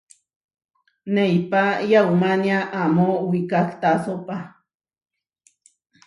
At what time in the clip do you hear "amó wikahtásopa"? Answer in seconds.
2.81-4.37